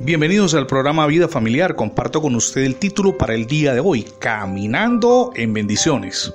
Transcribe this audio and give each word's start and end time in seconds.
Bienvenidos 0.00 0.54
al 0.54 0.66
programa 0.66 1.06
Vida 1.06 1.28
Familiar. 1.28 1.76
Comparto 1.76 2.20
con 2.20 2.34
usted 2.34 2.62
el 2.62 2.74
título 2.74 3.16
para 3.16 3.34
el 3.34 3.46
día 3.46 3.72
de 3.74 3.80
hoy, 3.80 4.04
Caminando 4.18 5.30
en 5.36 5.52
bendiciones. 5.52 6.34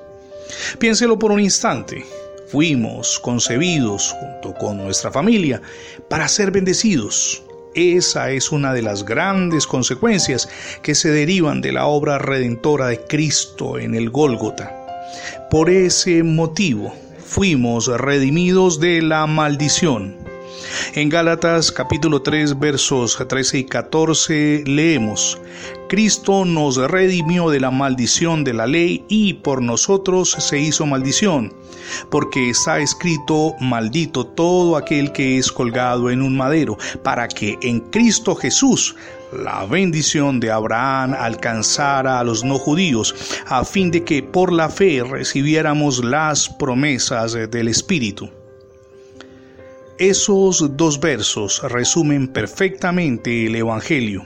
Piénselo 0.79 1.19
por 1.19 1.33
un 1.33 1.41
instante. 1.41 2.05
Fuimos 2.47 3.19
concebidos 3.19 4.15
junto 4.17 4.57
con 4.57 4.77
nuestra 4.77 5.11
familia 5.11 5.61
para 6.07 6.29
ser 6.29 6.51
bendecidos. 6.51 7.43
Esa 7.75 8.31
es 8.31 8.49
una 8.53 8.73
de 8.73 8.81
las 8.81 9.03
grandes 9.03 9.67
consecuencias 9.67 10.47
que 10.81 10.95
se 10.95 11.11
derivan 11.11 11.59
de 11.59 11.73
la 11.73 11.85
obra 11.85 12.17
redentora 12.17 12.87
de 12.87 13.01
Cristo 13.01 13.77
en 13.77 13.93
el 13.93 14.09
Gólgota. 14.09 14.73
Por 15.51 15.69
ese 15.69 16.23
motivo 16.23 16.93
fuimos 17.25 17.87
redimidos 17.87 18.79
de 18.79 19.01
la 19.01 19.27
maldición. 19.27 20.18
En 20.93 21.09
Gálatas 21.09 21.71
capítulo 21.71 22.21
3 22.21 22.59
versos 22.59 23.17
13 23.27 23.59
y 23.59 23.63
14 23.65 24.63
leemos, 24.65 25.39
Cristo 25.87 26.45
nos 26.45 26.77
redimió 26.77 27.49
de 27.49 27.59
la 27.59 27.71
maldición 27.71 28.43
de 28.43 28.53
la 28.53 28.67
ley 28.67 29.03
y 29.07 29.35
por 29.35 29.61
nosotros 29.61 30.31
se 30.31 30.59
hizo 30.59 30.85
maldición, 30.85 31.53
porque 32.09 32.49
está 32.49 32.79
escrito, 32.79 33.55
maldito 33.59 34.25
todo 34.25 34.77
aquel 34.77 35.11
que 35.11 35.37
es 35.37 35.51
colgado 35.51 36.09
en 36.09 36.21
un 36.21 36.35
madero, 36.35 36.77
para 37.03 37.27
que 37.27 37.57
en 37.61 37.79
Cristo 37.79 38.35
Jesús 38.35 38.95
la 39.31 39.65
bendición 39.65 40.39
de 40.39 40.51
Abraham 40.51 41.15
alcanzara 41.17 42.19
a 42.19 42.23
los 42.23 42.43
no 42.43 42.57
judíos, 42.57 43.13
a 43.47 43.63
fin 43.63 43.91
de 43.91 44.03
que 44.03 44.23
por 44.23 44.51
la 44.51 44.69
fe 44.69 45.03
recibiéramos 45.03 46.03
las 46.03 46.49
promesas 46.49 47.33
del 47.33 47.67
Espíritu. 47.67 48.38
Esos 49.99 50.77
dos 50.77 51.01
versos 51.01 51.61
resumen 51.61 52.29
perfectamente 52.29 53.47
el 53.47 53.55
Evangelio. 53.57 54.25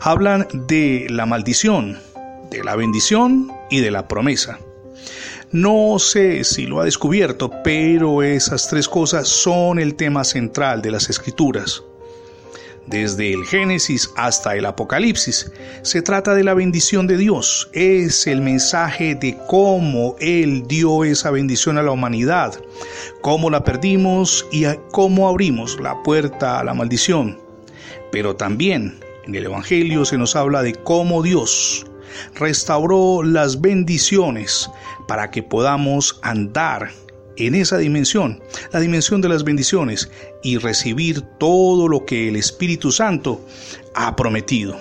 Hablan 0.00 0.46
de 0.68 1.08
la 1.10 1.26
maldición, 1.26 1.98
de 2.48 2.62
la 2.62 2.76
bendición 2.76 3.50
y 3.70 3.80
de 3.80 3.90
la 3.90 4.06
promesa. 4.06 4.60
No 5.50 5.98
sé 5.98 6.44
si 6.44 6.66
lo 6.66 6.80
ha 6.80 6.84
descubierto, 6.84 7.50
pero 7.64 8.22
esas 8.22 8.68
tres 8.68 8.88
cosas 8.88 9.26
son 9.26 9.80
el 9.80 9.96
tema 9.96 10.22
central 10.22 10.80
de 10.80 10.92
las 10.92 11.10
escrituras 11.10 11.82
desde 12.86 13.32
el 13.32 13.44
Génesis 13.44 14.10
hasta 14.16 14.56
el 14.56 14.66
Apocalipsis. 14.66 15.50
Se 15.82 16.02
trata 16.02 16.34
de 16.34 16.44
la 16.44 16.54
bendición 16.54 17.06
de 17.06 17.16
Dios, 17.16 17.68
es 17.72 18.26
el 18.26 18.40
mensaje 18.40 19.14
de 19.14 19.38
cómo 19.48 20.16
Él 20.20 20.64
dio 20.66 21.04
esa 21.04 21.30
bendición 21.30 21.78
a 21.78 21.82
la 21.82 21.90
humanidad, 21.90 22.54
cómo 23.20 23.50
la 23.50 23.64
perdimos 23.64 24.46
y 24.52 24.64
cómo 24.90 25.28
abrimos 25.28 25.80
la 25.80 26.02
puerta 26.02 26.60
a 26.60 26.64
la 26.64 26.74
maldición. 26.74 27.38
Pero 28.12 28.36
también 28.36 29.00
en 29.26 29.34
el 29.34 29.46
Evangelio 29.46 30.04
se 30.04 30.18
nos 30.18 30.36
habla 30.36 30.62
de 30.62 30.74
cómo 30.74 31.22
Dios 31.22 31.86
restauró 32.34 33.22
las 33.22 33.60
bendiciones 33.60 34.70
para 35.08 35.30
que 35.30 35.42
podamos 35.42 36.18
andar 36.22 36.90
en 37.36 37.54
esa 37.54 37.78
dimensión, 37.78 38.42
la 38.72 38.80
dimensión 38.80 39.20
de 39.20 39.28
las 39.28 39.44
bendiciones, 39.44 40.10
y 40.42 40.58
recibir 40.58 41.22
todo 41.38 41.88
lo 41.88 42.04
que 42.04 42.28
el 42.28 42.36
Espíritu 42.36 42.92
Santo 42.92 43.40
ha 43.94 44.14
prometido. 44.16 44.76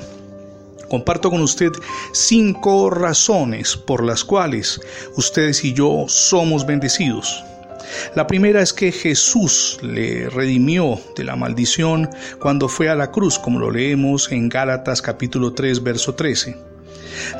Comparto 0.89 1.31
con 1.31 1.41
usted 1.41 1.71
cinco 2.11 2.89
razones 2.89 3.75
por 3.75 4.03
las 4.03 4.23
cuales 4.23 4.79
ustedes 5.15 5.63
y 5.63 5.73
yo 5.73 6.05
somos 6.07 6.65
bendecidos. 6.65 7.43
La 8.15 8.27
primera 8.27 8.61
es 8.61 8.73
que 8.73 8.91
Jesús 8.91 9.79
le 9.81 10.29
redimió 10.29 10.99
de 11.15 11.23
la 11.23 11.35
maldición 11.35 12.09
cuando 12.39 12.67
fue 12.67 12.89
a 12.89 12.95
la 12.95 13.11
cruz, 13.11 13.39
como 13.39 13.59
lo 13.59 13.71
leemos 13.71 14.31
en 14.31 14.49
Gálatas 14.49 15.01
capítulo 15.01 15.53
3, 15.53 15.83
verso 15.83 16.15
13. 16.15 16.55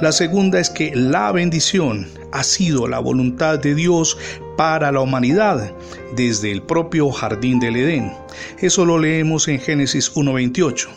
La 0.02 0.12
segunda 0.12 0.60
es 0.60 0.70
que 0.70 0.96
la 0.96 1.32
bendición 1.32 2.08
ha 2.32 2.44
sido 2.44 2.88
la 2.88 3.00
voluntad 3.00 3.60
de 3.60 3.76
Dios 3.76 4.18
para 4.58 4.92
la 4.92 5.00
humanidad 5.00 5.74
desde 6.16 6.52
el 6.52 6.62
propio 6.62 7.12
jardín 7.12 7.60
del 7.60 7.76
Edén. 7.76 8.14
Eso 8.60 8.86
lo 8.86 8.98
leemos 8.98 9.48
en 9.48 9.60
Génesis 9.60 10.14
1.28. 10.14 10.88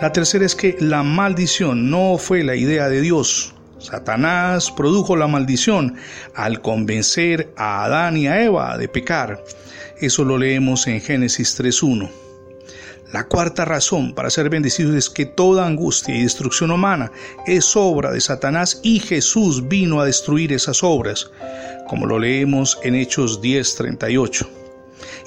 La 0.00 0.12
tercera 0.12 0.44
es 0.44 0.54
que 0.54 0.76
la 0.80 1.02
maldición 1.02 1.90
no 1.90 2.18
fue 2.18 2.42
la 2.44 2.56
idea 2.56 2.88
de 2.88 3.00
Dios. 3.00 3.54
Satanás 3.78 4.70
produjo 4.70 5.16
la 5.16 5.26
maldición 5.26 5.96
al 6.34 6.60
convencer 6.60 7.52
a 7.56 7.84
Adán 7.84 8.16
y 8.16 8.26
a 8.26 8.42
Eva 8.42 8.76
de 8.76 8.88
pecar. 8.88 9.42
Eso 10.00 10.24
lo 10.24 10.38
leemos 10.38 10.86
en 10.86 11.00
Génesis 11.00 11.58
3.1. 11.58 12.29
La 13.12 13.26
cuarta 13.26 13.64
razón 13.64 14.14
para 14.14 14.30
ser 14.30 14.48
bendecidos 14.50 14.94
es 14.94 15.10
que 15.10 15.26
toda 15.26 15.66
angustia 15.66 16.14
y 16.14 16.22
destrucción 16.22 16.70
humana 16.70 17.10
es 17.44 17.74
obra 17.74 18.12
de 18.12 18.20
Satanás 18.20 18.80
y 18.84 19.00
Jesús 19.00 19.66
vino 19.66 20.00
a 20.00 20.06
destruir 20.06 20.52
esas 20.52 20.84
obras, 20.84 21.28
como 21.88 22.06
lo 22.06 22.20
leemos 22.20 22.78
en 22.84 22.94
Hechos 22.94 23.40
10:38. 23.40 24.48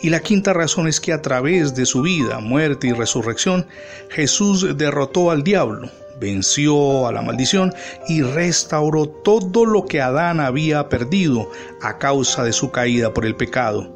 Y 0.01 0.09
la 0.09 0.21
quinta 0.21 0.53
razón 0.53 0.87
es 0.87 1.01
que 1.01 1.11
a 1.11 1.21
través 1.21 1.75
de 1.75 1.85
su 1.85 2.01
vida, 2.01 2.39
muerte 2.39 2.87
y 2.87 2.93
resurrección, 2.93 3.67
Jesús 4.09 4.77
derrotó 4.77 5.29
al 5.29 5.43
diablo, 5.43 5.89
venció 6.21 7.05
a 7.05 7.11
la 7.11 7.21
maldición 7.21 7.73
y 8.07 8.21
restauró 8.21 9.09
todo 9.09 9.65
lo 9.65 9.85
que 9.85 10.01
Adán 10.01 10.39
había 10.39 10.87
perdido 10.87 11.51
a 11.81 11.97
causa 11.97 12.45
de 12.45 12.53
su 12.53 12.71
caída 12.71 13.13
por 13.13 13.25
el 13.25 13.35
pecado. 13.35 13.91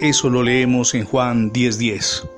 Eso 0.00 0.30
lo 0.30 0.44
leemos 0.44 0.94
en 0.94 1.04
Juan 1.04 1.52
10:10. 1.52 2.28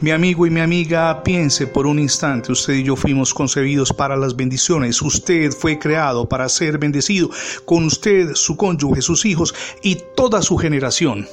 Mi 0.00 0.10
amigo 0.10 0.46
y 0.46 0.50
mi 0.50 0.60
amiga, 0.60 1.22
piense 1.22 1.66
por 1.66 1.86
un 1.86 1.98
instante, 1.98 2.52
usted 2.52 2.74
y 2.74 2.84
yo 2.84 2.96
fuimos 2.96 3.34
concebidos 3.34 3.92
para 3.92 4.16
las 4.16 4.36
bendiciones, 4.36 5.02
usted 5.02 5.52
fue 5.52 5.78
creado 5.78 6.28
para 6.28 6.48
ser 6.48 6.78
bendecido, 6.78 7.30
con 7.64 7.84
usted, 7.84 8.34
su 8.34 8.56
cónyuge, 8.56 9.02
sus 9.02 9.24
hijos 9.24 9.54
y 9.82 9.98
toda 10.14 10.42
su 10.42 10.56
generación. 10.56 11.26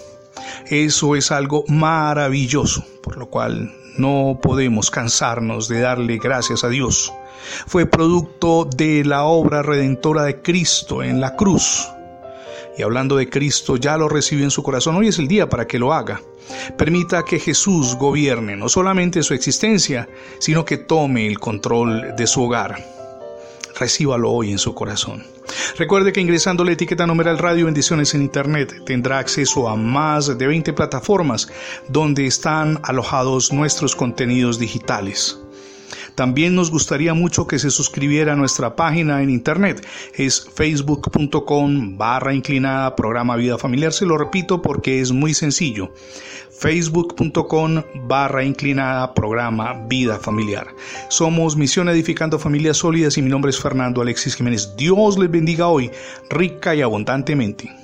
Eso 0.67 1.16
es 1.16 1.31
algo 1.31 1.63
maravilloso, 1.67 2.83
por 3.01 3.17
lo 3.17 3.27
cual 3.27 3.73
no 3.97 4.39
podemos 4.41 4.89
cansarnos 4.89 5.67
de 5.67 5.81
darle 5.81 6.17
gracias 6.17 6.63
a 6.63 6.69
Dios. 6.69 7.13
Fue 7.67 7.85
producto 7.85 8.65
de 8.65 9.03
la 9.03 9.23
obra 9.23 9.61
redentora 9.61 10.23
de 10.23 10.41
Cristo 10.41 11.03
en 11.03 11.19
la 11.19 11.35
cruz 11.35 11.88
y 12.78 12.84
hablando 12.84 13.16
de 13.16 13.29
Cristo 13.29 13.78
ya 13.78 13.97
lo 13.97 14.09
recibió 14.09 14.44
en 14.44 14.51
su 14.51 14.63
corazón, 14.63 14.95
hoy 14.95 15.07
es 15.07 15.19
el 15.19 15.28
día 15.28 15.50
para 15.50 15.67
que 15.67 15.79
lo 15.79 15.94
haga. 15.94 16.22
Permita 16.78 17.23
que 17.23 17.39
Jesús 17.39 17.95
gobierne 17.95 18.56
no 18.56 18.69
solamente 18.69 19.23
su 19.23 19.34
existencia, 19.34 20.09
sino 20.39 20.66
que 20.66 20.78
tome 20.78 21.28
el 21.28 21.39
control 21.39 22.16
de 22.16 22.28
su 22.28 22.44
hogar. 22.44 22.83
Recíbalo 23.79 24.31
hoy 24.31 24.51
en 24.51 24.59
su 24.59 24.73
corazón. 24.73 25.23
Recuerde 25.78 26.13
que 26.13 26.22
ingresando 26.22 26.63
la 26.63 26.72
etiqueta 26.72 27.07
numeral 27.07 27.38
Radio 27.38 27.66
Bendiciones 27.66 28.13
en 28.13 28.22
Internet 28.22 28.83
tendrá 28.85 29.19
acceso 29.19 29.67
a 29.67 29.75
más 29.75 30.38
de 30.38 30.47
20 30.47 30.73
plataformas 30.73 31.50
donde 31.88 32.25
están 32.25 32.79
alojados 32.83 33.51
nuestros 33.51 33.95
contenidos 33.95 34.59
digitales. 34.59 35.43
También 36.16 36.56
nos 36.56 36.69
gustaría 36.69 37.13
mucho 37.13 37.47
que 37.47 37.59
se 37.59 37.72
suscribiera 37.72 38.34
a 38.34 38.35
nuestra 38.35 38.75
página 38.75 39.24
en 39.24 39.29
internet. 39.29 39.85
Es 40.16 40.47
facebook.com 40.56 41.97
barra 41.97 42.34
inclinada 42.34 42.96
programa 42.96 43.35
Vida 43.35 43.57
Familiar. 43.57 43.94
Se 43.94 44.06
lo 44.06 44.18
repito 44.18 44.62
porque 44.62 45.01
es 45.01 45.12
muy 45.12 45.34
sencillo. 45.34 45.94
facebook.com 46.51 47.84
barra 48.07 48.44
inclinada 48.44 49.13
programa 49.13 49.74
Vida 49.88 50.19
Familiar. 50.19 50.68
Somos 51.09 51.57
Misión 51.57 51.90
Edificando 51.90 52.38
Familias 52.38 52.78
Sólidas 52.78 53.18
y 53.18 53.22
mi 53.22 53.30
nombre 53.30 53.50
es 53.50 53.59
Fernando 53.59 54.01
Alexis 54.01 54.35
Jiménez. 54.35 54.75
Dios 54.78 55.18
les 55.18 55.31
bendiga 55.31 55.68
hoy 55.68 55.90
rica 56.30 56.75
y 56.75 56.81
abundantemente. 56.81 57.84